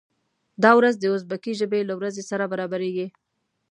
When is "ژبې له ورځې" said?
1.59-2.23